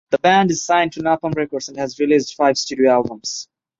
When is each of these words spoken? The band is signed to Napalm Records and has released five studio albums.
The 0.09 0.17
band 0.17 0.49
is 0.49 0.65
signed 0.65 0.93
to 0.93 1.01
Napalm 1.01 1.35
Records 1.35 1.69
and 1.69 1.77
has 1.77 1.99
released 1.99 2.35
five 2.35 2.57
studio 2.57 2.89
albums. 2.89 3.47